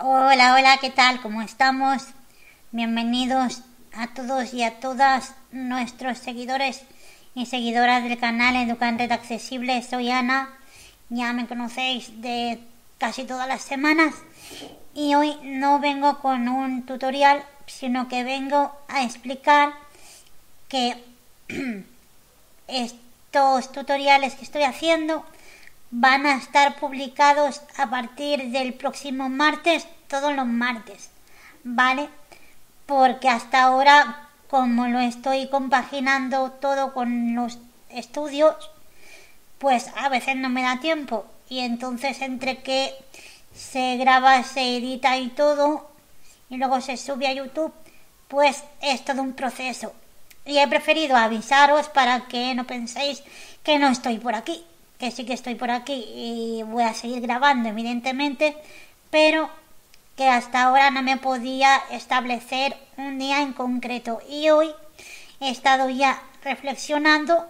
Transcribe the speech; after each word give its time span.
Hola, 0.00 0.54
hola, 0.54 0.78
¿qué 0.80 0.90
tal? 0.90 1.20
¿Cómo 1.20 1.42
estamos? 1.42 2.04
Bienvenidos 2.70 3.62
a 3.92 4.06
todos 4.14 4.54
y 4.54 4.62
a 4.62 4.78
todas 4.78 5.34
nuestros 5.50 6.18
seguidores 6.18 6.82
y 7.34 7.46
seguidoras 7.46 8.04
del 8.04 8.16
canal 8.16 8.54
Educa 8.54 8.88
en 8.88 9.00
Red 9.00 9.10
Accesible. 9.10 9.82
Soy 9.82 10.12
Ana, 10.12 10.56
ya 11.08 11.32
me 11.32 11.48
conocéis 11.48 12.22
de 12.22 12.60
casi 12.98 13.24
todas 13.24 13.48
las 13.48 13.62
semanas 13.62 14.14
y 14.94 15.16
hoy 15.16 15.36
no 15.42 15.80
vengo 15.80 16.20
con 16.20 16.48
un 16.48 16.86
tutorial, 16.86 17.42
sino 17.66 18.06
que 18.06 18.22
vengo 18.22 18.70
a 18.86 19.02
explicar 19.02 19.72
que 20.68 21.02
estos 22.68 23.72
tutoriales 23.72 24.36
que 24.36 24.44
estoy 24.44 24.62
haciendo 24.62 25.26
van 25.90 26.26
a 26.26 26.36
estar 26.36 26.76
publicados 26.76 27.62
a 27.76 27.88
partir 27.88 28.50
del 28.50 28.74
próximo 28.74 29.28
martes, 29.28 29.86
todos 30.06 30.34
los 30.34 30.46
martes, 30.46 31.10
¿vale? 31.64 32.08
Porque 32.86 33.28
hasta 33.28 33.62
ahora, 33.62 34.28
como 34.48 34.86
lo 34.88 35.00
estoy 35.00 35.48
compaginando 35.48 36.50
todo 36.52 36.92
con 36.92 37.34
los 37.34 37.58
estudios, 37.90 38.70
pues 39.58 39.90
a 39.96 40.08
veces 40.08 40.36
no 40.36 40.48
me 40.48 40.62
da 40.62 40.80
tiempo. 40.80 41.26
Y 41.48 41.60
entonces 41.60 42.20
entre 42.20 42.62
que 42.62 42.92
se 43.54 43.96
graba, 43.96 44.42
se 44.42 44.76
edita 44.76 45.16
y 45.16 45.28
todo, 45.28 45.90
y 46.50 46.56
luego 46.56 46.80
se 46.80 46.96
sube 46.96 47.26
a 47.26 47.32
YouTube, 47.32 47.72
pues 48.28 48.62
es 48.82 49.04
todo 49.04 49.22
un 49.22 49.32
proceso. 49.32 49.94
Y 50.44 50.58
he 50.58 50.68
preferido 50.68 51.16
avisaros 51.16 51.88
para 51.88 52.26
que 52.28 52.54
no 52.54 52.66
penséis 52.66 53.22
que 53.62 53.78
no 53.78 53.88
estoy 53.88 54.18
por 54.18 54.34
aquí 54.34 54.64
que 54.98 55.10
sí 55.10 55.24
que 55.24 55.32
estoy 55.32 55.54
por 55.54 55.70
aquí 55.70 56.04
y 56.14 56.62
voy 56.64 56.82
a 56.82 56.94
seguir 56.94 57.20
grabando, 57.20 57.68
evidentemente, 57.68 58.56
pero 59.10 59.48
que 60.16 60.28
hasta 60.28 60.64
ahora 60.64 60.90
no 60.90 61.02
me 61.02 61.16
podía 61.16 61.76
establecer 61.90 62.76
un 62.96 63.18
día 63.18 63.40
en 63.40 63.52
concreto. 63.52 64.20
Y 64.28 64.50
hoy 64.50 64.70
he 65.40 65.50
estado 65.50 65.88
ya 65.88 66.20
reflexionando 66.42 67.46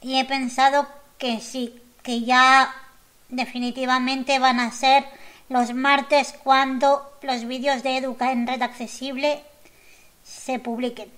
y 0.00 0.18
he 0.18 0.24
pensado 0.24 0.88
que 1.18 1.40
sí, 1.40 1.80
que 2.02 2.22
ya 2.22 2.74
definitivamente 3.28 4.40
van 4.40 4.58
a 4.58 4.72
ser 4.72 5.04
los 5.48 5.72
martes 5.72 6.34
cuando 6.42 7.12
los 7.22 7.44
vídeos 7.44 7.84
de 7.84 7.98
Educa 7.98 8.32
en 8.32 8.46
Red 8.46 8.62
Accesible 8.62 9.42
se 10.24 10.58
publiquen. 10.58 11.10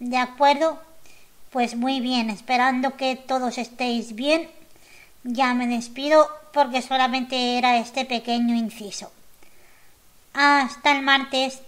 ¿De 0.00 0.16
acuerdo? 0.16 0.82
Pues 1.50 1.76
muy 1.76 2.00
bien, 2.00 2.28
esperando 2.28 2.96
que 2.96 3.16
todos 3.16 3.56
estéis 3.56 4.14
bien, 4.14 4.50
ya 5.24 5.54
me 5.54 5.66
despido 5.66 6.28
porque 6.52 6.82
solamente 6.82 7.56
era 7.56 7.78
este 7.78 8.04
pequeño 8.04 8.54
inciso. 8.54 9.10
Hasta 10.34 10.92
el 10.92 11.02
martes. 11.02 11.60